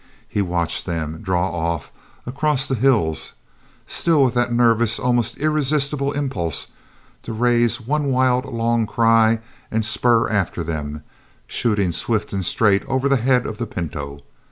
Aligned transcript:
He 0.27 0.41
watched 0.41 0.87
them 0.87 1.19
draw 1.21 1.51
off 1.51 1.91
across 2.25 2.67
the 2.67 2.73
hills, 2.73 3.33
still 3.85 4.23
with 4.23 4.33
that 4.33 4.51
nervous, 4.51 4.97
almost 4.97 5.37
irresistible 5.37 6.11
impulse 6.13 6.69
to 7.21 7.33
raise 7.33 7.79
one 7.79 8.07
wild, 8.07 8.45
long 8.45 8.87
cry 8.87 9.41
and 9.69 9.85
spur 9.85 10.27
after 10.27 10.63
them, 10.63 11.03
shooting 11.45 11.91
swift 11.91 12.33
and 12.33 12.43
straight 12.43 12.83
over 12.85 13.07
the 13.07 13.17
head 13.17 13.45
of 13.45 13.59
the 13.59 13.67
pinto. 13.67 14.23